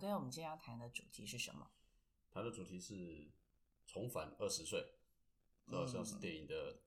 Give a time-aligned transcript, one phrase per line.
[0.00, 0.08] 是小推。
[0.08, 1.70] 小推，我们今天要谈的主题是什么？
[2.30, 3.30] 谈的主题是
[3.86, 4.94] 重返二十岁，
[5.66, 6.80] 这好像是电影的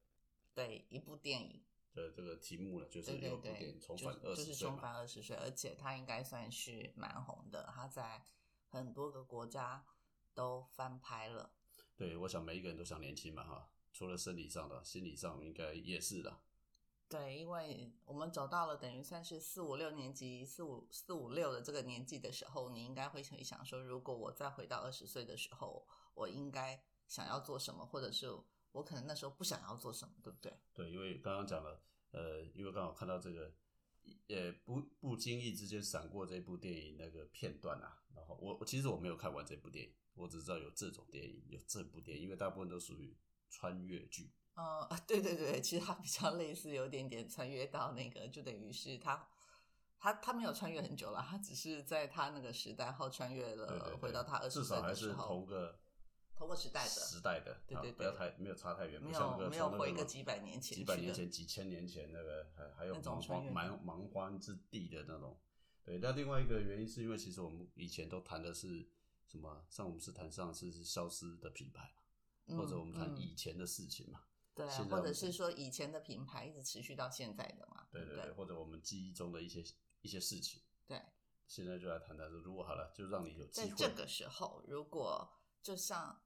[0.55, 4.77] 对，一部电影，的这个题目了，就是对对有部电对，影重就返二十就是重。
[4.77, 8.25] 返二十岁，而且它应该算是蛮红的，它在
[8.69, 9.85] 很多个国家
[10.33, 11.53] 都翻拍了。
[11.95, 16.42] 对，我想每一个人都想年轻嘛，哈，除了生理上的，心理上应该也是的。
[17.13, 28.35] 对，因为我们走到了等于算是四五六年级、四五四五六的这个年纪的时候，你应该会回想说，如果我再回到二十岁的时候，我应该想要做什么，或者是
[28.71, 30.51] 我可能那时候不想要做什么，对不对？
[30.73, 33.53] 对，因为刚刚讲了，呃，因为刚好看到这个，
[34.29, 38.01] 呃不不经意之间闪过这部电影那个片段啊。
[38.15, 43.15] 然后我其实我没有看完这部电影，我只知道有这种电影，有这部电影，因为大部分都属于
[43.51, 44.31] 穿越剧。
[44.55, 49.27] 呃， 对对对，其实它比较类似，有点点穿越到那个，就等于是他
[49.97, 55.79] 他他没有穿越很久了，他只是在他那个时代后穿越了，对对对，回到他二十岁至少还是的时候，同个
[56.35, 65.39] 同个时代的时代的，对对对啊不要太没有差太远，没有没有回个几百年前几百年前、几千年前那个还还有蛮荒蛮蛮荒之地的那种。
[65.83, 68.87] 对，那另外一个原因是因为其实我们以前都谈的是
[69.25, 69.65] 什么？
[69.69, 72.01] 像我们是谈上次是消失的品牌嘛，
[72.47, 74.21] 嗯或者我们谈嗯以前的事情嘛。
[74.55, 79.63] 对啊或者是说以前的品牌一直持续到现在的嘛，不对对对，或者我们记忆中的一些
[80.01, 80.61] 一些事情。
[80.85, 81.01] 对，
[81.47, 83.69] 现在就来谈谈说，如果好了，就让你有机会。
[83.69, 86.21] 在这个时候，如果就像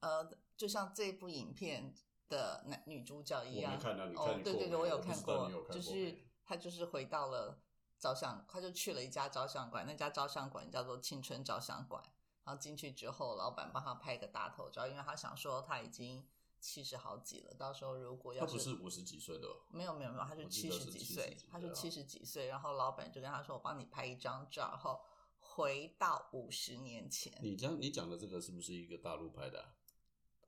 [0.00, 1.94] 呃，就像这部影片
[2.28, 7.60] 的男女主角一样，我没看到你看哦，你对对对，我有看知道你有看过就是没他就是回到了
[7.98, 12.02] 照相，他就去了一家照相馆，那家照相馆叫做青春照相馆。
[12.44, 16.26] 然后进去之后，老板帮他拍一个大头照，因为他想说他已经
[16.60, 25.00] 七十好几了，到时候如果要他不是五十几岁的哦，没有没有没有，他是七我记得是70十几岁他是七十几岁，然后老板就跟他说：“我帮你拍一张照，然后
[25.38, 27.38] 回到五十年前。
[27.42, 29.74] 你讲你讲的这个是不是一个大陆拍的啊、”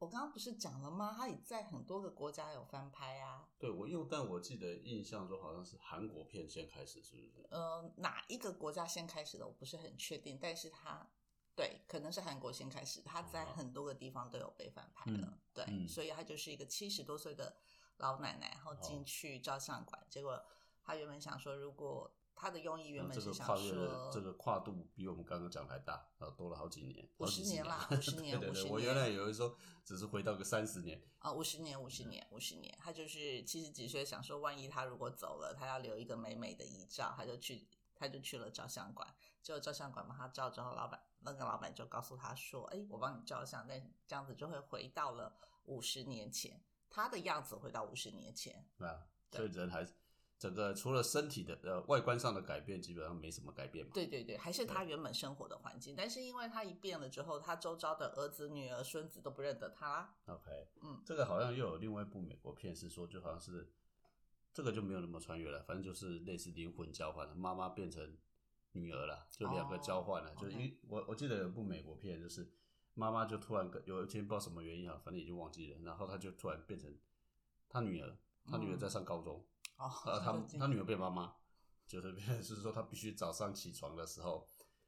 [0.00, 1.15] 我刚刚不是讲了吗？
[1.15, 3.47] 他也在很多个国家有翻拍啊。
[3.59, 7.47] 对，我因为但我记得印象中好像是韩国片先开始，是不是？
[7.50, 11.06] 呃，哪一个国家先开始的我不是很确定，但是他
[11.56, 15.19] 对，可能是韩国先开始，他在哦很多个地方都有被翻拍了。
[15.22, 17.56] 嗯对，嗯所以他就是一个七十多岁的
[17.99, 20.43] 老奶奶，然后进去照相馆，结果
[20.83, 37.67] 他原本想说，如果他的用意原本是想说，这个跨度比我们刚刚讲的还大，呃，多了好几年，50好几十年啦五十年 五十年，我原来以为说只是回到个三十年，啊，五十年，五十年，五十年，他就是七十几岁，想说万一他如果走了，他要留一个美美的遗照，他就去，
[38.00, 39.06] 他就去了照相馆。
[39.43, 48.66] 结果照相馆帮他照之后，老板那个老板就告诉他说：“哎，我帮你照相，但这样子就会回到了五十年前，他的样子回到五十年前。
[48.78, 49.93] 啊，对所以人还是
[50.38, 53.93] 整个除了身体的呃外观上的改变，基本上没什么改变嘛。
[53.94, 60.15] 对对对，还是他原本生活的环境，但是因为他一变了之后，他周遭的儿子、女儿、孙子都不认得他啦。
[60.27, 63.71] OK，嗯，这个好像又有另外一部美国片是说，就好像是
[64.53, 68.16] 这个就没有那么穿越了，反正就是类似灵魂交换了，妈妈变成
[68.72, 72.50] 女儿了，就两个交换了，哦就是因为我我记得有部美国片，就是
[72.94, 76.93] 妈妈就突然跟有一天不知道什么原因啊，反正已经忘记了，然后她就突然变成
[77.69, 79.44] 她女儿，她女儿在上高中，
[79.77, 81.34] 哦，呃，她她女儿变妈妈，
[81.87, 84.47] 就是是说她必须早上起床的时候，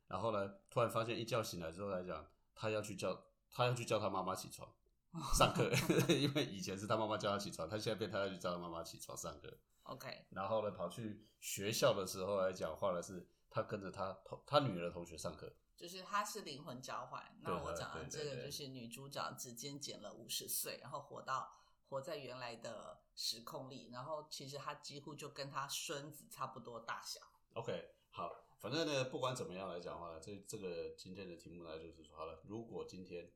[0.09, 4.69] 然后呢，突然发现一觉醒来之后来讲，她要去叫她要去叫她妈妈起床。
[5.37, 5.71] 上课，
[6.13, 9.59] 因为以前是他妈妈叫他起床，他现在变他要去叫他妈妈起床上课。
[9.85, 15.53] OK，然后呢，跑去学校的时候来讲话的是，他跟着他同他女儿的同学上课。
[15.77, 17.21] 就是他是灵魂交换。
[17.41, 21.53] 那对我讲的这个就是女主角指尖减了五十岁，然后活到
[21.89, 27.21] 活在原来的时空里，然后其实她几乎就跟她孙子差不多大小。
[27.55, 33.29] OK，好，反正呢，不管怎么样来讲的话呢，这这个今天的题目呢，就是说，好了，如果今天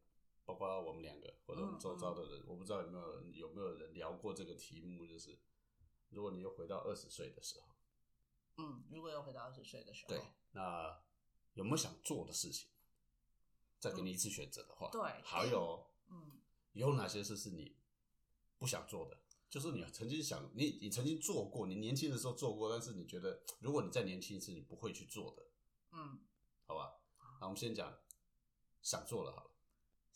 [0.47, 5.37] 包括我们两个或者我们周遭的人，我不知道有没有人有没有人聊过这个题目，就是
[6.11, 7.75] 如果你又回到二十岁的时候，
[8.57, 10.23] 嗯，如果又回到二十岁的时候，对，
[10.53, 11.03] 那
[11.55, 12.71] 有没有想做的事情？
[13.79, 16.41] 再给你一次选择的话，对还有嗯，
[16.73, 17.77] 有哪些事是你
[18.57, 19.19] 不想做的？
[19.51, 25.47] 就是你曾经想，你你曾经做过，你年轻的时候做过，但是你觉得如果你再年轻一次，你不会去做的，
[25.93, 26.19] 嗯，
[26.67, 26.97] 好吧？
[27.41, 27.99] 那我们先讲
[28.83, 29.51] 想做了好了。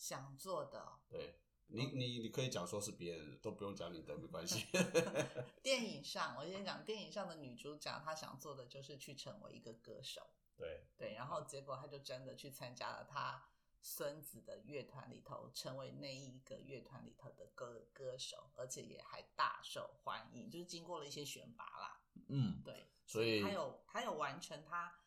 [0.01, 4.67] 想做的对你，你你可以讲说是别人的，都不用讲你的，没关系。
[5.63, 10.23] 电影上，我先讲电影上的女主角，她想做的就是去成为一个歌手。
[10.57, 13.47] 对，对，然后结果她就真的去参加了她
[13.83, 22.01] 孙子的乐团里头，成为那一个乐团里头的歌歌手，而且也还大受欢迎，就是经过了一些选拔啦。
[22.29, 24.99] 嗯，对，所以她有她有完成她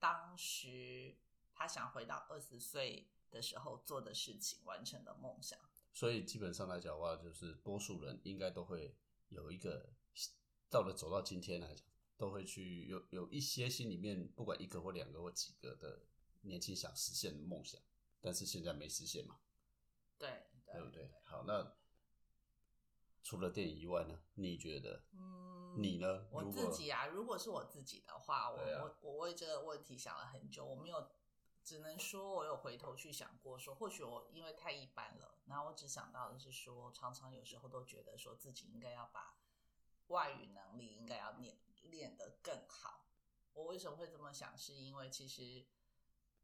[0.00, 1.16] 当当时
[1.52, 5.58] 他想回到二十岁的时候做的事情，完成的梦想。
[5.92, 8.96] 所以基本上来讲的话，就是多数人应该都会
[9.28, 9.92] 有一个，
[10.70, 11.84] 到了走到今天来讲，
[12.16, 16.02] 都会去有有一些心里面不管一个或两个或几个的
[16.42, 17.80] 年轻想实现的梦想，
[18.20, 19.40] 但是现在没实现嘛，
[20.18, 21.10] 对对不对？
[21.24, 21.74] 好，那
[23.22, 24.18] 除了电影以外呢？
[24.34, 25.04] 你觉得？
[25.12, 26.26] 嗯，你呢？
[26.30, 31.10] 我自己啊，如果是我自己的话，我、啊我我为这个问题想了很久，我没有，
[31.64, 39.38] 只能说我有回头去想过说或许我因为太一般了，然后我只想到的是说，常常有时候都觉得说自己应该要把
[40.08, 43.06] 外语能力应该要练练得更好。
[43.52, 44.56] 我为什么会这么想？
[44.56, 45.66] 是因为其实，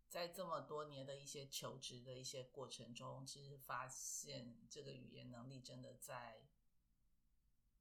[0.08, 6.42] 在这么多年的一些求职的一些过程中，其实发现这个语言能力真的在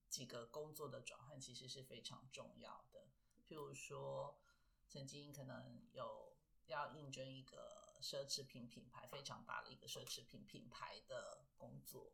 [0.09, 3.09] 几个工作的转换其实是非常重要的。
[3.47, 4.39] 譬如说，
[4.87, 6.26] 曾经可能有
[6.67, 12.13] 要应征一个奢侈品品牌非常大的一个奢侈品品牌的工作，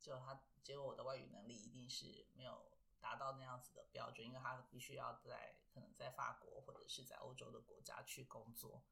[0.00, 8.82] 结果他结果我的外语能力一定是没有达到那样子的标准，因为他必须要在可能在法国或者是在欧洲的国家去工作。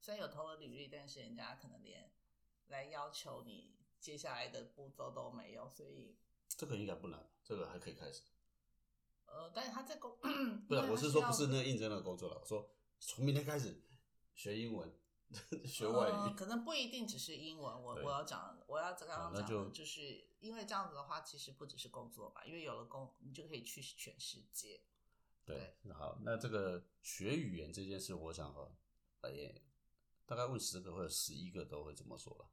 [0.00, 2.12] 虽然有投了履历，但是人家可能连
[2.66, 6.16] 来要求你接下来的步骤都没有，所以
[6.48, 8.22] 这个应该不难，这个还可以开始。
[9.26, 10.18] 呃，但是他在工，
[10.68, 12.68] 不是，我是说不是那个应征的工作了，我说
[12.98, 13.80] 从明天开始
[14.34, 14.92] 学英文，
[15.64, 16.12] 学外语。
[16.12, 17.82] 呃可能不一定只是英文。
[17.82, 24.82] 我我要讲，我要刚刚讲就是，因为这样子的话，其实不只是工作吧，因为有了工，你就可以去全世界。
[25.44, 28.70] 对，好，那这个学语言这件事，我想哈，
[29.22, 29.54] 哎，
[30.24, 32.48] 大概问十个或者十一个都会这么说了。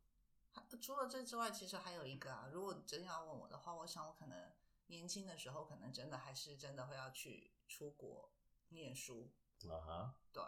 [0.82, 4.52] 除了这之外，其实还有一个啊，如果你真要问我的话，我想我可能
[4.88, 8.32] 年轻的时候，可能真的还是真的会要去出国
[8.70, 9.32] 念书。
[9.68, 10.44] 啊哈，对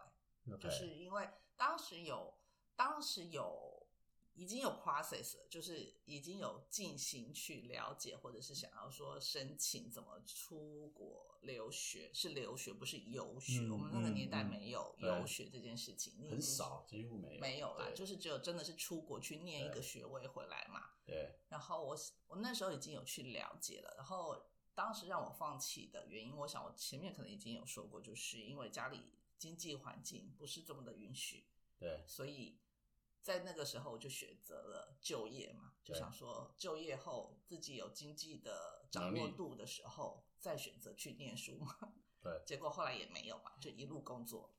[0.58, 2.34] 就是因为当时有，
[2.76, 3.88] 当时有
[4.34, 13.60] 已经有 process，了就是已经有进行去了解，或者是想要说申请怎么出国留学，是留学不是游学。
[13.60, 20.82] 嗯我们那个年代没有对游学这件事情，你已经很少，几乎没有，没有啦，对就是只有真的是出国去念一个对学位回来嘛。
[21.06, 31.48] 对，然后我我那时候已经有去了解了，然后当时让我放弃的原因，我想我前面可能已经有说过，就是因为家里经济环境不是这么的允许，
[31.80, 32.60] 对，所以
[33.24, 41.76] 在那个时候我就选择了就业嘛，就想说就业后自己有经济的掌握度的时候，再选择去念书嘛。
[42.22, 44.54] 对，结果后来也没有嘛，就一路工作。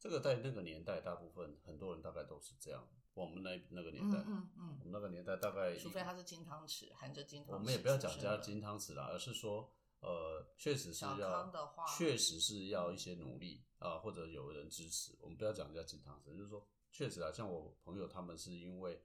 [0.00, 2.88] 这个在那个年代，大部分很多人大概都是这样。
[3.14, 7.58] 我们那那个年代，嗯嗯我们那个年代大概，除非他是金汤匙，含着金汤匙。
[7.58, 11.52] 我们也不要讲加金汤匙啦，而是说，呃，确实是要
[11.96, 15.16] 确实是要一些努力啊、或者有人支持。
[15.20, 19.02] 我们不要讲叫金汤匙，就是说，确实啊，像我朋友他们是因为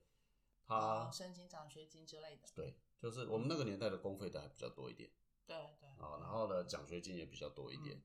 [0.65, 2.47] 他、哦申请奖学金之类的。
[2.55, 5.09] 对，就是我们那个年代的公费的还比较多一点
[5.45, 8.01] 对对啊，然后呢，奖学金也比较多一点。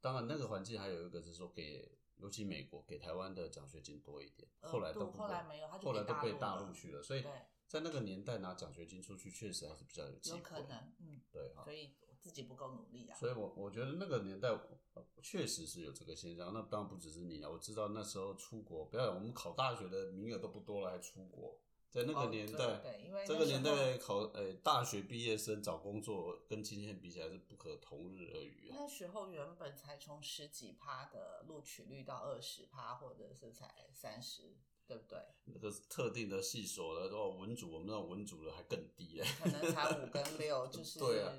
[0.00, 7.24] 当然，那个环境还有一个是说给，尤其美国给台湾的奖学金多一点，后来都后来没有他就后来都被大大陆去了，所以
[7.66, 10.38] 在那个年代拿奖学金出去，确实还是比较有机会。
[10.38, 11.64] 有可能，嗯，对哈。
[11.64, 13.16] 所以我自己不够努力啊。
[13.16, 16.52] 所以我我觉得那个年代呃确实是有这个现象。
[16.52, 21.60] 那当然不只是你啊，我知道那时候出国，不要我们考大学的名额都不多了，还出国。
[21.88, 28.76] 在那哦个年代，对对因为这个年代考呃大学毕业生找工作跟今天比起来是不可同日而语啊。
[28.80, 35.18] 那时候原本才从十几趴的录取率到二十趴，或者是才三十，对不对？
[35.46, 39.26] 那个特定的系所的哦，文组我们那文组的还更低嘞。
[39.38, 41.32] 可能才五跟六， 就是对啊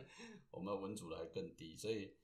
[0.52, 2.16] 我们文组的还更低，所以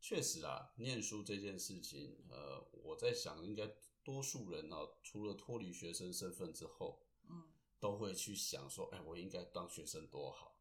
[0.00, 3.68] 确实啊，念书这件事情，呃，我在想，应该
[4.04, 7.44] 多数人哦，除了脱离学生身份之后，嗯，
[7.80, 10.60] 都会去想说，哎，我应该当学生多好，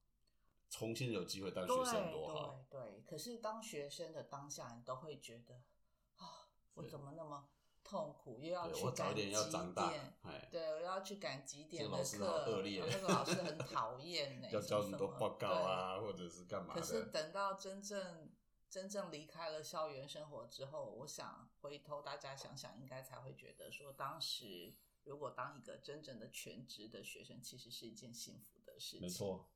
[0.69, 2.65] 重新有机会当对学生多好。
[2.69, 3.01] 对对。
[3.05, 5.61] 可是当学生的当下，你都会觉得
[6.17, 7.47] 啊，我怎么那么
[7.87, 15.47] 痛苦，又要对去赶我早点要几长大点，哎，对，我要去赶几点的课，恶劣那个老师很讨厌呢， 要交很多报告。
[15.47, 17.03] 啊，或者是干嘛对可是。
[17.05, 18.29] 等到真正
[18.69, 24.75] 真正离开了校园生活之后，我想回头大家想想，应该才会觉得说，当时
[25.05, 29.01] 如果当一个真正的全职的学生，其实是一件幸福的事情。
[29.01, 29.09] 没。
[29.09, 29.49] 错，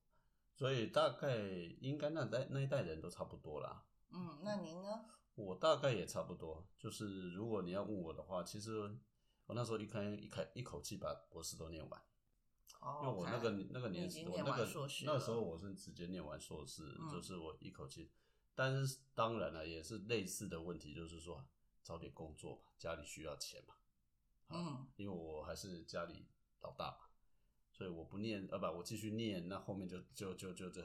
[0.56, 1.36] 所以大概
[1.82, 3.86] 应该那代那一代人都差不多啦。
[4.12, 5.06] 嗯，那您呢？
[5.44, 8.80] 我大概也差不多，就是如果你要问我的话，其实
[9.46, 12.02] 我那时候一开一开一口气把博士都念完，
[12.80, 14.66] 哦，因为我那个那个年我那个
[15.06, 18.12] 那时候我是直接念完硕士，嗯就是我一口气。
[18.54, 21.48] 但是当然了，也是类似的问题，就是说
[21.82, 23.76] 找点工作嘛，家里需要钱嘛。
[24.48, 26.28] 啊嗯，因为我还是家里
[26.62, 27.08] 老大嘛，
[27.72, 30.82] 所以我不念，呃不，我继续念，那后面就就就就这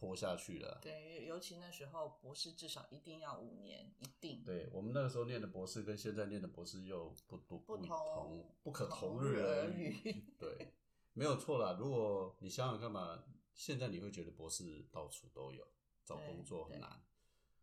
[0.00, 0.78] 拖下去了。
[0.80, 4.42] 对，尤其那时候博士至少一定要五年，一定。
[4.42, 10.24] 对我们那个时候念的博士跟现在念的博士又不不不不同同不可同同日日而而语语。
[10.40, 10.72] 对，
[11.12, 11.76] 没有错啦。
[11.78, 13.22] 如果你想想看嘛，
[13.54, 15.66] 现在你会觉得博士到处都有，
[16.06, 17.02] 找工作很难。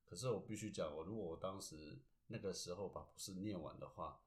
[0.06, 4.22] 可是我必须讲，我如果我当时那个时候把博士念完的话，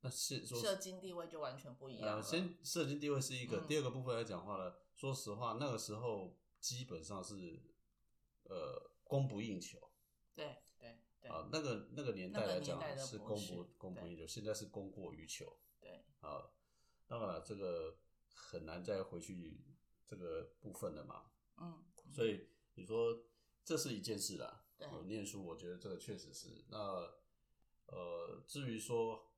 [0.00, 2.22] 那现说社经地位就完全不一样呃，了。
[2.22, 6.36] 先社经地位是一个，嗯第二个部分来讲话呢，说实话，那个时候
[6.66, 7.62] 基本上是
[8.42, 9.78] 呃供不应求
[10.34, 16.50] 对对对啊，那个那个年代来讲是供不供不应求，现在是供过于求对，啊。
[17.06, 17.96] 当然了，这个
[18.34, 19.64] 很难再回去
[20.04, 23.16] 这个部分了嘛，嗯，所以你说
[23.64, 24.64] 这是一件事啦。
[24.76, 26.64] 对有念书，我觉得这个确实是。
[26.68, 26.76] 那
[27.86, 29.30] 呃，至于说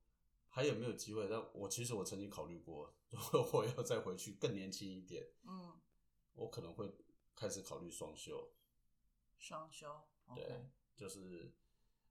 [0.47, 5.79] 还有没有机会，那我其实我曾经考虑过，如果我要再回去更年轻一点，嗯，
[6.33, 6.91] 我可能会
[7.39, 8.51] 开始考虑双修。
[9.37, 10.01] 双修。
[10.35, 11.51] 对就是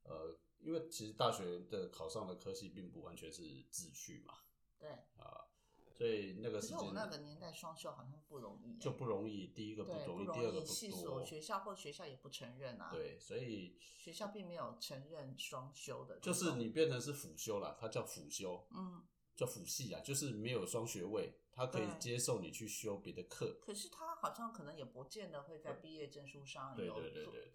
[0.03, 4.35] 呃，因为其实大学的考上的科系并不完全是自去嘛，
[4.79, 4.89] 对。
[5.19, 5.47] 啊，
[5.93, 9.49] 所以那个时候那个年代双修好像不容易耶，就不容易。
[9.49, 11.25] 第一个不对容易，第二个不所多。
[11.25, 19.07] 学校或学校也不承认啊。，对，所以学校并没有承认双修的就，是你变成是辅修啦，它叫辅修，嗯，
[19.37, 23.59] 叫辅系啊，就是没有双学位，它可以接受你去修别的课。
[23.61, 26.95] 可是他好像可能也不见得会在毕业证书上对有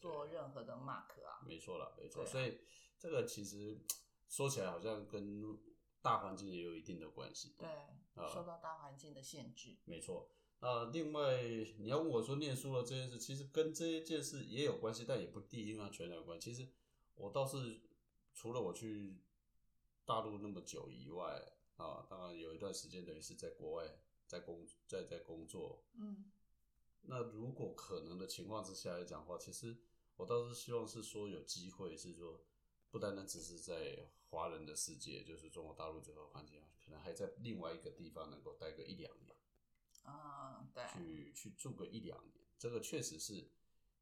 [0.02, 1.40] 做任何的 mark 啊。
[1.48, 2.24] 没错啦，没错。
[2.24, 2.60] 啊所以
[3.00, 3.80] 这个其实
[4.28, 5.58] 说起来好像跟
[6.02, 7.56] 大环境也有一定的关系。
[7.58, 7.70] 对，
[8.16, 9.78] 啊受到大环境的限制。
[9.86, 10.30] 没错。
[10.60, 11.42] 那另外
[11.78, 16.38] 你要问我说念书了这件事，其实跟这一件事也有关系，但也不一定跟它全然有关。
[16.38, 16.68] 其实
[17.16, 17.80] 我倒是
[18.34, 19.22] 除了我去
[20.04, 21.42] 大陆那么久以外
[21.78, 26.32] 啊，当然有一段时间等于是在国外在工在在工作，嗯，
[27.02, 29.78] 那如果可能的情况之下来讲的话，其实
[30.16, 32.44] 我倒是希望是说有机会是说，
[32.90, 39.36] 不单单只是在华人的世界，就是中国大陆这个环境，可能还在另外一个地方能够待个一两年，
[40.04, 43.50] 啊，对，去去住个一两年，这个确实是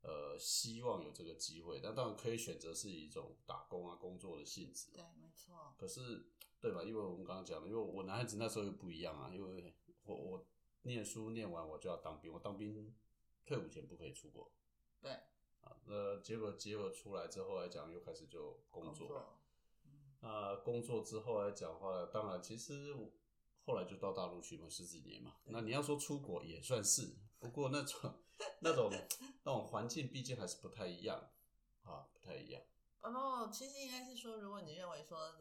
[0.02, 1.80] 呃希望有这个机会。
[1.82, 5.74] 但当然可以选择是一种打工啊工作的性质，对，没错。
[5.78, 6.28] 可是
[6.60, 6.84] 对吧？
[6.84, 10.46] 因为我们刚刚讲的，因为我男孩子那时候又不一样啊，因为我我
[10.84, 12.94] 念书念完我就要当兵，我当兵
[13.46, 14.52] 退伍前不可以出国
[15.02, 15.12] 对，
[15.62, 15.78] 啊。
[15.86, 19.22] 那结果结果出来之后来讲，又开始就工工作了。
[19.22, 19.40] 作。
[19.86, 19.92] 嗯，
[20.22, 23.12] 那工作之后来讲的话，当然其实我
[23.64, 25.36] 后来就到大陆去嘛，十几年嘛。
[25.46, 28.14] 那你要说出国也算是，不过那种
[28.62, 28.92] 那种
[29.44, 31.30] 那种环境毕竟还是不太一样
[31.84, 32.62] 啊，不太一样。
[33.02, 35.36] 然后其实应该是说，如果你认为说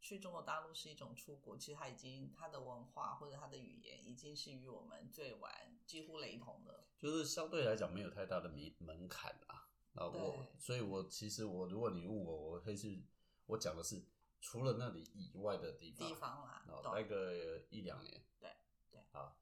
[0.00, 5.52] 去中国大陆是一种出国，其实它已经它的文化或者它的语言已经是与我们最晚
[5.86, 6.86] 几乎雷同的。
[6.98, 9.68] 就是相对来讲没有太大的门门槛啊。
[9.92, 13.00] 那，我所以，我其实我如果你问我，我会是
[13.46, 14.04] 我讲的是
[14.44, 18.50] 除了那里以外的地方，地方啦然后懂待个一两年，对
[18.90, 19.34] 对啊，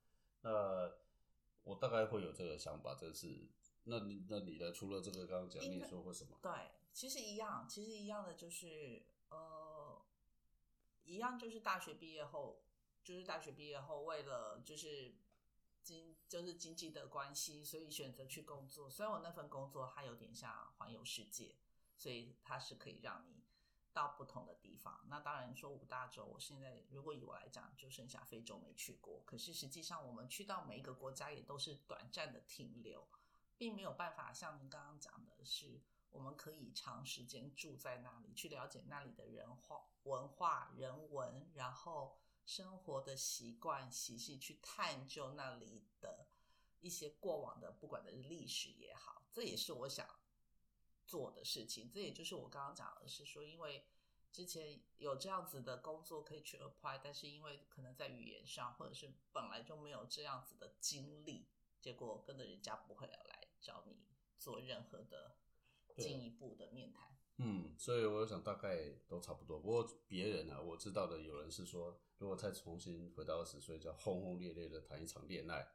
[0.42, 0.94] 那
[1.64, 3.48] 我大概会有这个想法，这是
[3.82, 4.70] 那你那你的？
[4.72, 6.38] 除了这个刚刚讲你说过什么？
[6.40, 6.52] 对，
[6.92, 10.00] 其实一样，其实一样的就是呃，
[11.02, 12.62] 一样就是大学毕业后，
[13.02, 15.16] 就是大学毕业后，为了就是
[15.82, 18.88] 经就是经济的关系，所以选择去工作。
[18.88, 21.56] 虽然我那份工作它有点像环游世界，
[21.96, 23.41] 所以它是可以让你
[23.92, 25.04] 到不同的地方。
[25.08, 29.22] 那当然说五大洲，我现在如果以我来讲，就剩下非洲没去过。
[29.24, 33.06] 可是实际上，我们去到每一个国家也都是短暂的停留，
[33.56, 35.80] 并没有办法像您刚刚讲的是，
[36.10, 46.26] 我们可以长时间住在那里，去了解那里的人化、文化、人文，然后生活的习惯、习气，去探究那里的
[46.80, 50.06] 一些过往的，不管的历史也好，这也是我想
[51.12, 51.90] 做的事情。
[51.92, 53.84] 这也就是我刚刚讲的是说，因为
[54.32, 61.50] 之前有这样子的工作可以去 apply，但是因为可能在语言上，或者是本来就没有这样子的经历，
[61.82, 63.98] 结果跟着人家不会来找你
[64.38, 65.36] 做任何的
[65.98, 67.14] 进一步的面谈。
[67.36, 69.60] 嗯，所以我想大概都差不多。
[69.60, 75.68] 不过别人啊，我知道的有人是说，如果再重新回到二十岁，就轰轰烈烈的谈一场恋爱，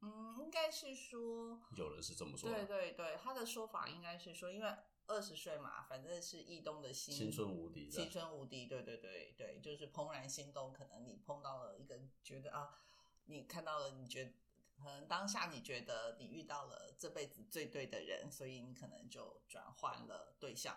[0.00, 2.64] 嗯，应该是说，有人是这么说的。
[2.64, 4.76] 对对对，他的说法应该是说，因为
[5.06, 10.72] 二十岁嘛，反正是易动的心，青春无敌青春无敌，对对对对，就是怦然心动。
[10.72, 12.78] 可能你碰到了一个觉得啊，
[13.24, 14.32] 你看到了，你觉得
[14.76, 20.76] 可能当下你觉得你遇到了这辈子最对的人，所以你可能就转换了对象。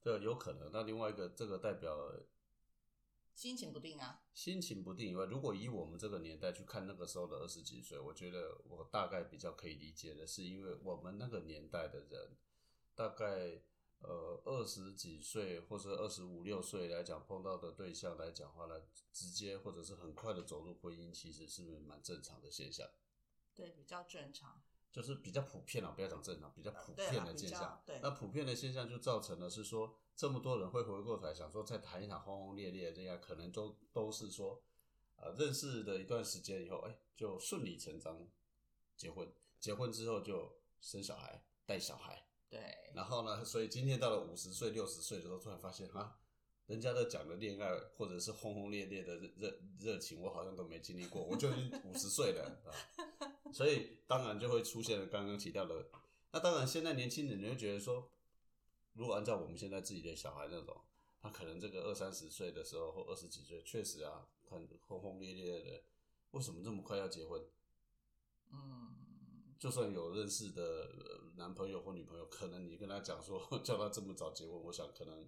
[0.00, 0.70] 对有可能。
[0.72, 1.94] 那另外一个，这个代表
[3.38, 4.20] 心情不定啊。
[4.34, 12.36] 心情不定以外，如果以我们这个年代去看那个时候的二十几岁，我觉得我大概比较可以理解的是，因为我们那个年代的人，
[12.96, 13.62] 大概
[14.00, 18.74] 呃二十几岁或者二十五六岁来讲，碰到的对象来讲话呢，
[19.12, 22.90] 直接或者是很快的走入婚姻，其实是蛮正常的现象。
[23.54, 24.64] 对，比较正常。
[24.98, 27.80] 就是比较普遍了，不要讲正常，比较普遍的现象。
[27.86, 34.60] 对那普遍的现象就造成了是说，这么多人会回过头来想说，再谈一场轰轰烈烈的恋爱，可能都都是说，
[35.14, 38.26] 呃，认识的一段时间以后，哎、就顺理成章
[38.96, 46.18] 结婚，结婚之后就生小孩，带小孩，对，然后呢，所以今天到了五十岁、六十岁的时候，突然发现啊，
[46.66, 52.74] 人家在讲的恋爱或者是轰轰烈烈的热热热情，我好像都没经历过，我就已经五十岁了啊，
[53.52, 55.90] 所以当然就会出现了刚刚提到的。
[56.30, 58.10] 那当然，现在年轻人你会觉得说，
[58.92, 60.76] 如果按照我们现在自己的小孩那种，
[61.20, 65.82] 他可能这个二三十岁的时候或二十几岁，确实啊，很轰轰烈烈的，
[66.32, 67.42] 为什么这么快要结婚？
[68.50, 68.94] 嗯，
[69.58, 75.26] 就算有认识的呃男朋友或女朋友，可能你跟他讲说 叫他这么早结婚，我想可能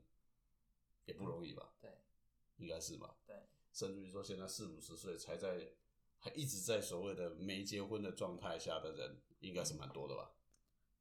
[1.07, 1.91] 也不容易吧，对
[2.59, 3.17] 应该是吧？
[3.27, 3.37] 对，
[3.73, 5.73] 甚至于说现在四五十岁才在
[6.21, 10.31] 还一直在所谓的没结婚的状态下的人，应该是蛮多的吧？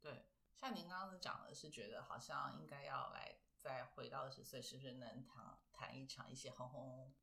[0.02, 7.14] 对，像您刚刚讲的是觉得好像应该要来再回到二十岁，是不是能谈谈一场一些轰轰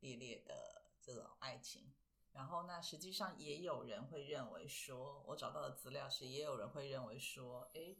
[0.00, 1.94] 烈烈的这种爱情？
[2.32, 7.96] 然后那实际上也有人会认为说，我找到的资料是，也有人会认为说，哎，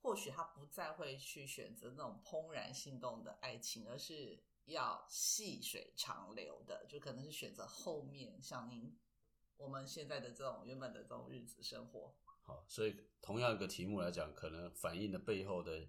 [0.00, 8.96] 或许他不再会去选择那种怦然心动的爱情，而是要细水长流的，就可能是选择后面像您
[9.56, 12.14] 我们现在的这种原本的这种日子生活。
[12.42, 15.88] 好，所以同样一个题目来讲，可能反映的背后的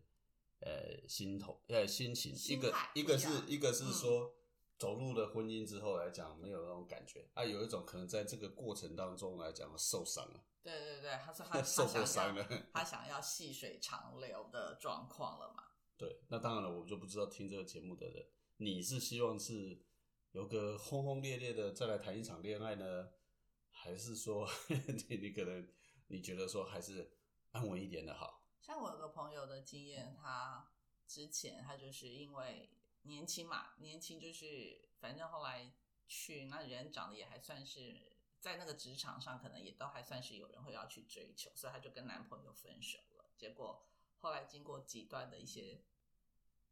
[0.62, 4.34] 呃心头呃心情，心一个一个是一个是嗯说。
[4.80, 12.68] 走入了婚姻之后来讲，没有那种感觉啊，有一种可能在这个过程当中来讲受伤了，对对对，他说他 受过伤要了。
[12.72, 15.64] 他想要细水长流的状况了嘛？
[15.98, 18.24] 对，那当然了，我就不知道听这个节目的人，
[18.58, 19.84] 你是希望是
[20.32, 23.12] 有个轰轰烈烈的再来谈一场恋爱呢，
[23.70, 25.68] 还是说 你你可能
[26.08, 27.12] 你觉得说还是
[27.52, 28.44] 安稳一点的好？
[28.62, 30.70] 像我有个朋友的经验，他
[31.08, 32.70] 之前他就是因为
[33.04, 35.72] 年轻嘛，年轻就是反正后来
[36.08, 43.30] 去那人长得也还算是在那个职场上，可能也都还算是有人会要去追求，所以他就跟男朋友分手了。
[43.38, 43.86] 结果
[44.18, 45.82] 后来经过几段的一些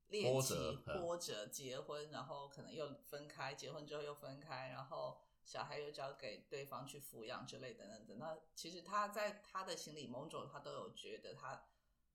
[0.10, 8.18] 恋波情折嗯波折，结婚，然后可能又分开，结婚之后又分开，然后小孩又交给对方去抚养之类等等等。
[8.18, 11.66] 那其实他在他的心里，某种他都有觉得他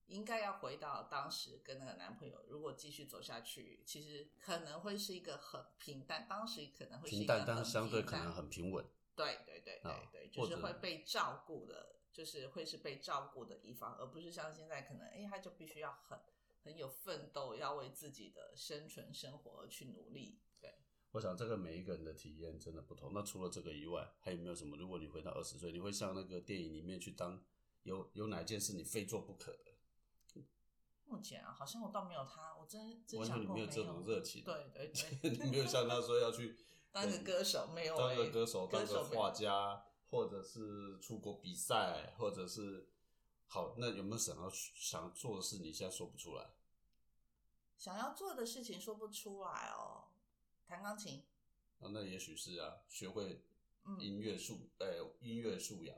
[0.06, 8.84] 应该要回到当时跟那个男朋友，如果继续走下去，其实可能会是一个很平淡，当时可能会是一平淡，但是相对可能很平稳。
[9.14, 16.18] 对对对对啊对，就是会被照顾的，就是会是被照顾的一方，而不是像现在可能，哎，他就必须要很
[16.62, 20.38] 很有奋斗，要为自己的生存生活而去努力。
[20.60, 20.74] 对，
[21.12, 23.12] 我想这个每一个人的体验真的不同。
[23.12, 24.76] 那除了这个以外，还有没有什么？
[24.76, 27.42] 如果你回到二十岁，你会像那个电影里面去当
[27.82, 29.70] 有有哪件事你非做不可的？
[31.06, 36.56] 目前啊，好像我倒没有他，我真真完全想过你没有这种热情，对对对， 你没有像他说要去
[36.92, 42.89] 当个歌手没有、当欸，个歌手、当个画家，或者是出国比赛，或者是
[43.52, 45.58] 好，那有没有想要想做的事？
[45.58, 46.50] 你现在说不出来？
[47.76, 50.04] 想要做的事情说不出来哦，
[50.68, 51.24] 弹钢琴，
[51.80, 53.42] 啊，那也许是啊，学会
[53.82, 54.86] 嗯，音乐素，呃，
[55.20, 55.96] 音乐素养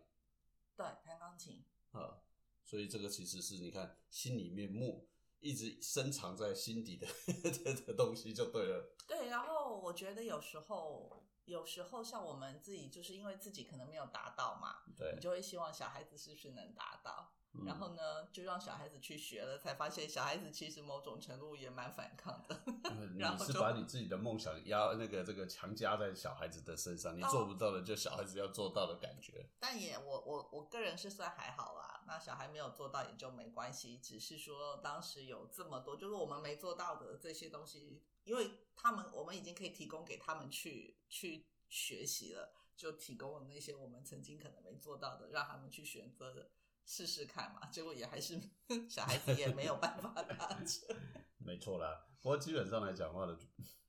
[0.74, 2.22] 对，弹钢琴，啊，
[2.64, 5.04] 所以这个其实是你看心里面默
[5.40, 7.06] 一直深藏在心底的
[7.64, 8.94] 的的东西就对了。
[9.06, 22.62] 对，然后我觉得有时候，有时候像我们自己，就是因为自己可能没有达到嘛，对你，就会希望小孩子是不是能达到，嗯然后呢，就让小孩子去学了，才发现小孩子其实某种程度也蛮反抗的。
[23.14, 29.50] 你是把你自己的梦想压那个这个强加在小孩子的身上，你哦做不到的就小孩子要做到的感觉。
[29.60, 46.50] 但也我我我个人是算还好啦，那小孩没有做到也就没关系，只是说当时有这么多，就是我们没做到的这些东西，因为他们我们已经可以提供给他们去去学习了，就提供了那些我们曾经可能没做到的，让他们去选择的
[46.84, 48.40] 试试看嘛，结果也还是
[48.88, 50.96] 小孩子也没有办法达成。
[51.38, 53.38] 没错啦，不过基本上来讲话的，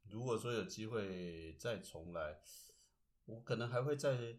[0.09, 2.41] 如果说有机会再重来，
[3.25, 4.37] 我可能还会再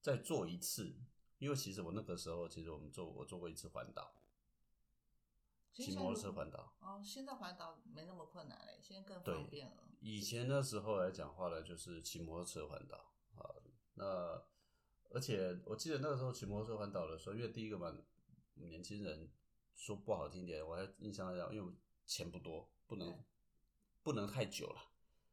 [0.00, 0.96] 再做一次，
[1.38, 4.14] 因为其实我那个时候，其实我们做我做过一次环岛，
[5.72, 6.74] 骑摩托车环岛。
[6.80, 9.82] 哦，现在环岛没那么困难嘞，现在更方便了。
[10.00, 13.54] 以前的时候来讲话呢，就是骑摩托车环岛啊。
[13.94, 14.42] 那
[15.14, 17.92] 而且我记得那个时候骑摩托车环岛的时候，因为第一个嘛，
[18.54, 19.30] 年轻人
[19.74, 21.72] 说不好听点，我还印象来讲，因为我
[22.06, 23.18] 钱不多，不能对
[24.02, 24.80] 不能太久了。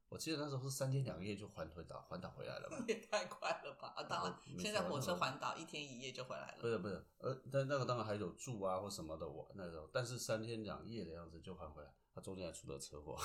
[0.09, 2.83] 我记得那时候是三天两夜就环回岛环岛回来了嘛。
[2.89, 3.93] 也太快了吧！
[3.95, 6.57] 啊，当然现在火车环岛一天一夜就回来了。
[6.59, 13.15] 不是不是，呃，但那个当然还有住啊或什么的，我那时候，但是三天两夜的样子就还回来，他中间还出了车祸，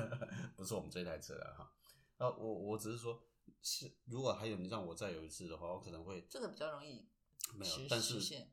[0.56, 1.72] 不是我们这台车啊哈。
[2.16, 3.22] 啊，我我只是说，
[3.62, 7.06] 是如果还有你让我再有一次的话，我可能会这个比较容易
[7.54, 8.46] 没有实，但是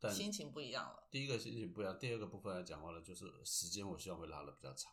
[0.00, 1.08] 但心情不一样了。
[1.10, 4.92] 第一个心情不一样，第二个部分来讲话呢，就是时间我希望会拉的比较长，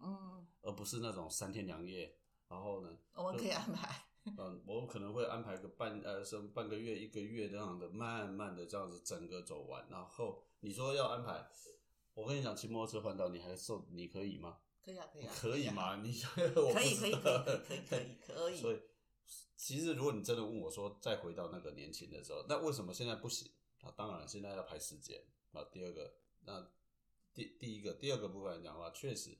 [0.00, 2.16] 嗯，而不是那种三天两夜，
[2.48, 4.02] 然后呢，我们可以安排。
[4.38, 9.86] 嗯，我可能会安排个半呃，什么半个月、一个月这样的，慢慢的这样子整个走完。
[9.88, 11.48] 然后你说要安排，
[12.12, 14.58] 我跟你讲，骑摩托车环岛，你还受你可以吗？
[14.86, 15.72] 可以啊，可以啊，可以啊？
[15.74, 15.96] 吗？
[15.96, 16.14] 你
[16.54, 18.56] 我可以，可以，可以，可以，可以，可以。
[18.56, 18.80] 所以，
[19.56, 23.50] 其实如果你真的问我说，再回到那个年轻的时候，那为什么现在不行？
[23.82, 25.20] 啊，当然现在要排时间
[25.50, 25.64] 啊。
[25.72, 26.70] 第二个，那
[27.34, 29.36] 第第一个、第二个部分来讲的话，确实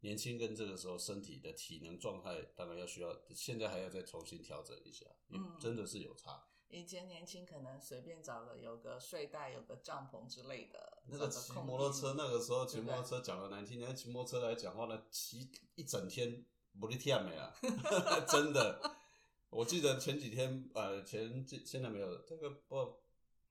[0.00, 6.46] 年轻跟这个时候身体的体能状态，当然要需要，现在还要再重新调整一下，嗯真的是有差。
[6.68, 16.44] 以前年轻可能随便找个有个睡袋、有个帐篷之类的，那个骑摩托车，那个时候骑摩托车讲的难听点，骑摩托车来讲话呢，骑一整天
[16.80, 17.54] 不力天没了，
[18.28, 18.80] 真的。
[19.50, 22.96] 我记得前几天，呃，前这现在没有，这个不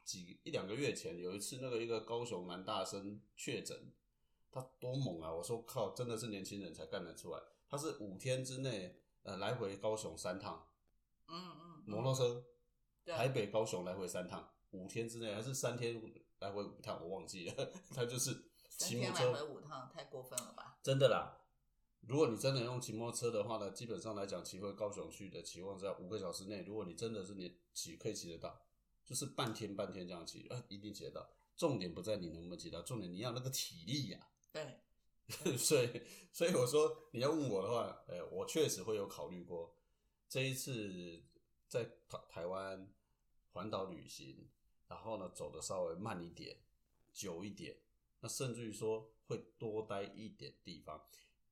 [0.04, 3.93] 几一两个月前有一次，那个一个高雄男大生确诊，
[4.52, 5.32] 他多猛啊！
[5.32, 7.39] 我说靠，真的是年轻人才干得出来。
[7.69, 10.67] 他是五天之内，呃，来回高雄三趟，
[11.30, 12.43] 嗯嗯，摩托车，对
[13.06, 16.02] 台北高雄来回三趟，五天之内还是三天
[16.39, 17.72] 来回五趟，我忘记了。
[17.94, 18.32] 他就是
[18.70, 20.78] 三骑摩天来回托车，五趟，太过分了吧？
[20.82, 21.39] 真的啦。
[22.08, 26.62] 如果你真的用骑摩托车的话呢，基本上来讲，骑回高雄去的期望在五个小时内。
[26.63, 28.62] 如果你真的是你骑可以骑得到，
[29.06, 31.30] 就是半天半天这样骑，啊，一定骑得到。
[31.56, 34.82] 重点不在你能不能骑到，重点你要那个体力呀、对，
[35.56, 36.02] 所以，
[36.34, 39.74] 所以我说你要问我的话，呃，我确实会有考虑过
[40.28, 41.24] 这一次
[41.74, 42.88] 在台台湾
[43.54, 44.48] 环岛旅行，
[44.88, 46.56] 然后呢走的稍微慢一点、
[47.12, 47.76] 久一点，
[48.20, 51.04] 那甚至于说会多待一点地方。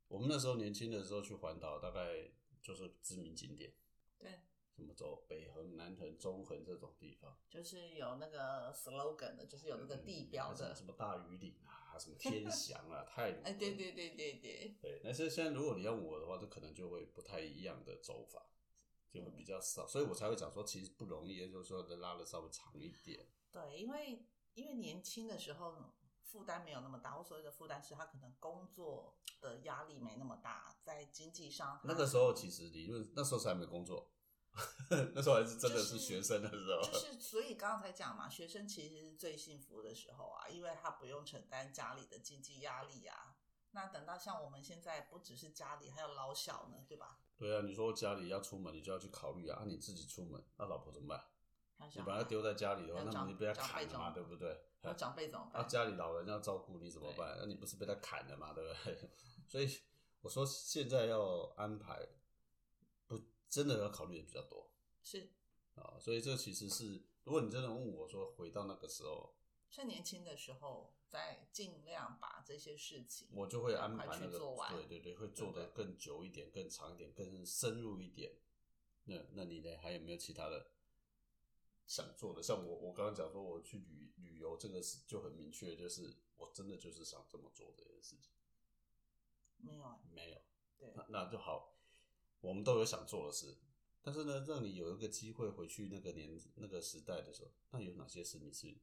[0.07, 2.29] 我们那时候年轻的时候去环岛，大概
[2.61, 3.73] 就是知名景点，
[4.19, 4.41] 对，
[4.75, 10.85] 什么走北横、南横、中横这种地方，就是有那个 slogan 的，就是有那个地标的什么什。
[10.85, 18.45] 么大屿岭啊，什么天祥啊，太鲁 哎，对对对对对，对，但是现在如果你要我的话，这可能就会不太一样的走法，
[19.11, 23.27] 就会比较少，所以我才会讲说其实不容易，也就是说拉的稍微长一点。
[23.51, 25.75] 对，因为因为年轻的时候
[26.23, 34.09] 负担没有那么大，我所谓的负担是他可能工作的压力没那么大，在经济上那个时候其实理论那时候是还没工作，
[35.13, 36.81] 那时候还是真的是学生的时候。
[36.81, 43.35] 就是所以刚刚才讲嘛，学生其实是最幸福的时候啊，因为他不用承担家里的经济压力啊。
[43.71, 47.19] 那等到像我们现在不只是家里，还有老小呢，对吧？
[47.37, 51.23] 对啊，你说家里要出门，你就要去考虑啊，啊你自己出门，那老婆怎么办？
[51.95, 54.61] 你把她丢在家里的话，那你被她砍了嘛，对不对？
[54.97, 55.67] 长辈怎么啊，办？
[55.67, 57.35] 家里老人要照顾你怎么办？
[57.39, 59.09] 那你不是被他砍了嘛，对不对？
[59.47, 59.67] 所以
[60.21, 62.07] 我说现在要安排，
[63.07, 64.71] 不真的要考虑的比较多
[65.03, 65.31] 是
[65.75, 65.97] 啊。
[65.99, 69.35] 所以这其实是，如果你真的问我说回到那个时候，
[69.71, 74.75] 趁年轻的时候，再尽量把这些事情，我就会安排那个去做完。
[74.75, 78.33] 对对对，会做对的更久一点、更长一点、更深入一点。
[79.05, 79.77] 那那你呢？
[79.81, 80.71] 还有没有其他的
[81.87, 82.43] 想做的？
[82.43, 88.33] 像我我刚刚讲说我去旅旅游，这个是就很明确，就是我真的就是想这么做这件事情。
[89.57, 90.41] 没有啊，没有，
[90.77, 91.77] 对那那就好。
[92.41, 93.57] 我们都有想做的事，
[94.01, 98.75] 但是呢，让你有一个机会回去那个年那个时代的时候，那有哪些事你是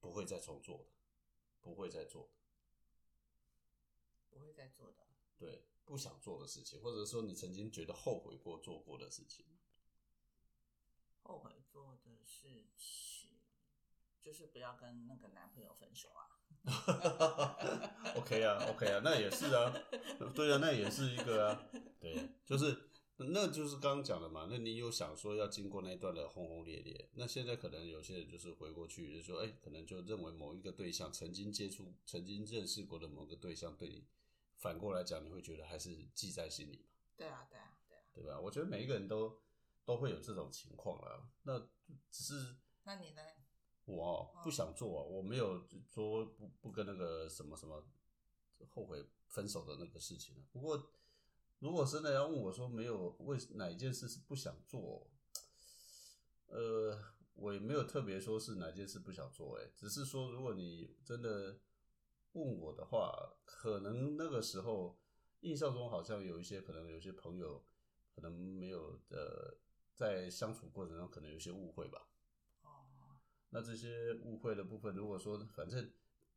[0.00, 0.90] 不会再重做的，
[1.60, 2.30] 不会再做的？
[4.30, 5.06] 不会再做的。
[5.38, 9.46] 对，不想做的事情，或者说你曾经觉得后悔过做过的事情。
[11.22, 13.38] 后悔做的事情，
[14.20, 16.38] 就是不要跟那个男朋友分手啊。
[18.16, 19.72] OK 啊，OK 啊，那也是啊，
[20.34, 21.62] 对啊，那也是一个啊，
[21.98, 22.89] 对，就是
[23.28, 24.48] 那就是刚刚讲的嘛。
[24.50, 34.06] 那你有想说要经过那一段的轰轰烈烈，那现在可能有些人就是回过去就说，哎、可能就认为某一个对象曾经接触、曾经认识过的某个对象，对你
[34.56, 38.02] 反过来讲，你会觉得还是记在心里嘛，对啊，对啊，对啊。
[38.12, 38.40] 对吧？
[38.40, 39.38] 我觉得每一个人都
[39.84, 41.28] 都会有这种情况啦。
[41.42, 41.58] 那
[42.10, 43.22] 只是那你呢？
[43.86, 47.84] 我哦不想做、我没有说不不跟那个什么什么
[48.68, 50.92] 后悔分手的那个事情啊不过
[51.60, 55.10] 如果真的要问我说没有为哪一件事是不想做，
[56.46, 56.98] 呃，
[57.34, 61.60] 我也没有特别说是哪件事不想做，哎，只是说如果你真的
[62.32, 64.98] 问我的话，可能那个时候
[65.40, 67.62] 印象中好像有一些可能有些朋友
[68.14, 69.58] 可能没有的
[69.94, 72.08] 在相处过程中可能有些误会吧。
[72.62, 73.20] 哦，
[73.50, 75.92] 那这些误会的部分，如果说反正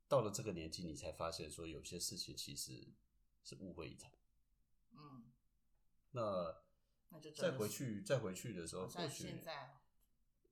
[0.09, 2.93] 到了这个年纪，你才发现说有些事情其实
[3.45, 4.11] 是误会一场。
[4.95, 5.23] 嗯，
[6.11, 6.55] 那
[7.09, 9.77] 那就再回去再回去的时候，或许现在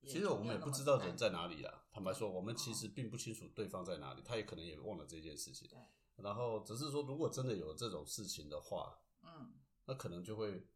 [0.04, 1.84] 其实我们也不知道人在哪里啦。
[1.91, 5.67] 坦白说，我们其哦实并不清楚对方在哪里，他也可能也忘了这件事情。
[5.67, 5.77] 对，
[6.23, 9.54] 然后只是说，如果真的有这种事情的话，嗯
[9.86, 10.67] 那可能就会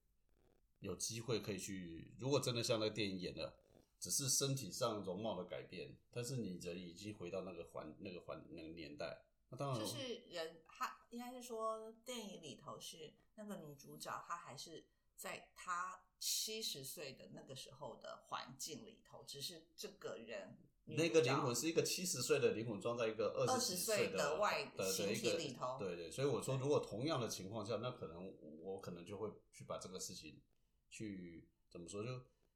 [0.79, 2.13] 有机会可以去。
[2.19, 3.55] 如果真的像那个电影演的，
[3.99, 14.83] 只是身体上容貌的改变，但是你人已经回到那个环、那个环、那个年代，那当然就是人，他应该是说电影里头是那个女主角，她还是
[15.15, 30.41] 在她七十岁的那个时候的环境里头，只是这个人那个灵魂是一个七十岁的灵魂装在一个二20十岁的的外的形体里头对对，所以我说，如果同样的情况下，那可能我可能就会去把这个事情
[30.89, 32.09] 去怎么说，就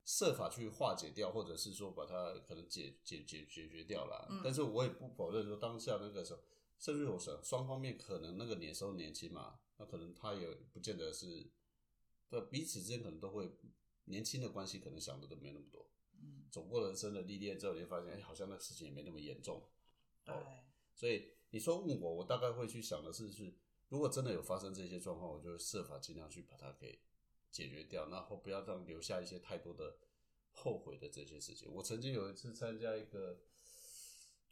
[0.04, 4.28] 设法去化解掉，或者是说把它可能解解解解决掉了。
[4.30, 6.41] 嗯但是我也不否认说当下那个时候，
[6.80, 11.46] 甚至我想双方面可能那个年时候年轻嘛，那可能他也不见得是，
[12.30, 13.52] 对彼此之间可能都会
[14.06, 15.86] 年轻的关系，可能想的都没有那么多。
[16.13, 19.62] 嗯，走过人生的历练之后，你会发现，哎、好像那事情也没那么严重。
[20.24, 20.34] 对，
[20.96, 23.54] 所以你说问我，我大概会去想的是，是
[23.89, 27.00] 如果真的有发生这些状况，我就会设法尽量去把它给
[27.52, 29.98] 解决掉，然后不要让留下一些太多的
[30.52, 31.70] 后悔的这些事情。
[31.72, 33.39] 我曾经有一次参加一个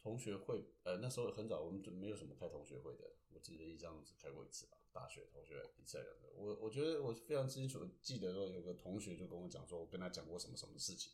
[0.08, 6.30] 同学会，呃，那时候很早，我们就没有什么开同学会的，我记得印象中只开过一次吧，大学同学一次两个。
[6.34, 11.12] 我我觉得我非常清楚记得说，有个同学就跟我讲说，我跟他讲过什么什么事情，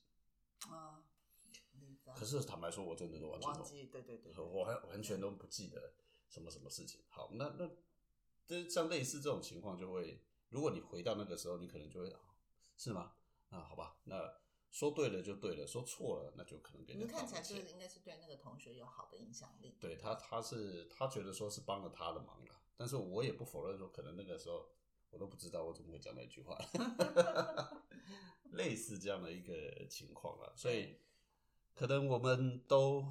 [0.68, 1.02] 啊，
[2.14, 5.94] 可是坦白说，我真的都完全忘忘记，对对对，对我还完全都不记得
[6.28, 7.00] 什么什么事情。
[7.08, 7.68] 好，那那
[8.46, 12.20] 这像类似这种情况，就会如果你回到那个时候，你可能就会啊
[12.76, 13.16] 是吗？
[13.50, 14.32] 那好吧，那
[14.74, 24.68] 说对了就对了，说错了那就可能给你你看起来就是应该是对那个同学有好的影响力，对他，他是他觉得说是帮了他的忙了，但是我也不否认说，可能那个时候
[25.10, 26.58] 我都不知道我怎么会讲那句话，
[28.50, 30.98] 类似这样的一个情况啊，所以
[31.72, 33.06] 可能我们都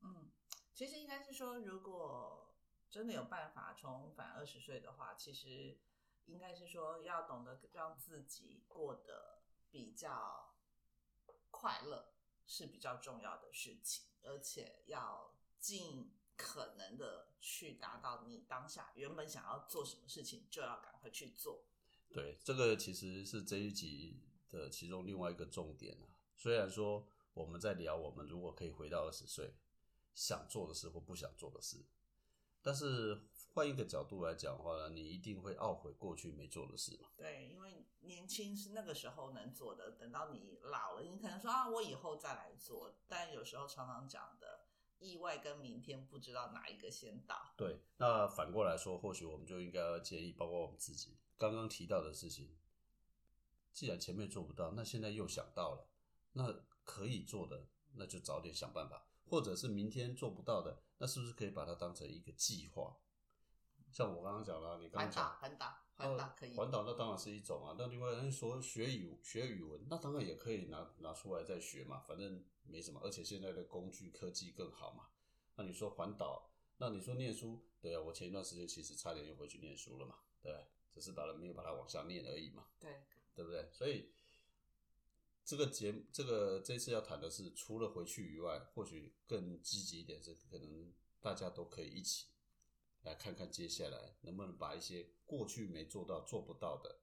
[0.00, 0.32] 嗯，
[0.74, 2.52] 其实应该是说，如果
[2.90, 5.78] 真的有办法重返二十岁的话，其实
[6.24, 10.55] 应该是说要懂得让自己过得比较
[11.58, 12.12] 快乐
[12.46, 21.64] 是比较重要的事情，而且要尽可能的去达到你当下原本想要做什么事情，就要赶快去做。
[22.12, 26.20] 对，这个其实是这一集的其中另外一个重点啊。
[26.36, 29.54] 虽然说我们在聊我们如果可以回到二十岁，
[30.14, 31.84] 想做的事或不想做的事，
[32.62, 37.08] 但是换一个角度来讲的话呢，你一定会懊悔过去没做的事嘛。
[37.16, 42.94] 对，因为年轻是那个时候能做的，等到你老了，你可能说啊，我以后再来做。
[43.08, 44.66] 但有时候常常讲的
[44.98, 47.54] 意外跟明天，不知道哪一个先到。
[47.56, 52.54] 对，那反过来说，或许我们就应该要建议，包括我们自己刚刚提到的事情，
[53.72, 55.88] 既然前面做不到，那现在又想到了，
[56.32, 62.94] 那可以做的，那就早点想办法，或者是明天做不到的，那是不是可以把它当成一个计划？
[63.96, 66.54] 像我刚刚讲了，你刚讲环岛，环岛可以。
[66.54, 75.06] 环岛那当然是一种啊，那另外人说学语学语文，那当然也可以拿拿出来再学嘛，反正没什么，而且现在的工具科技更好嘛。
[75.54, 83.00] 那你说环岛，那你说念书，对啊，我前一段时间其实差点又回去念书了嘛，对不对，只是把它没有把它往下念而已嘛，对，
[83.34, 83.66] 对不对？
[83.72, 84.10] 所以
[85.42, 92.26] 这个节这个这次要谈的是，除了回去以外，或许更积极一点是，可能大家都可以一起
[93.06, 96.98] 来看看接下来能不能把一些过去没做到、做不到的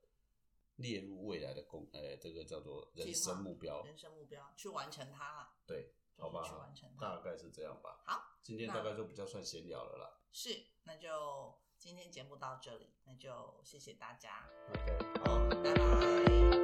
[0.76, 3.82] 列入未来的工，呃，这个叫做人生目标。
[3.84, 5.54] 人生目标去完成它了。
[5.66, 8.02] 对，好吧去完成，它大概是这样吧。
[8.06, 10.20] 好，今天大概就比较算闲聊了啦。
[10.34, 16.63] 是，那就今天节目到这里，那就谢谢大家，OK，好，拜拜。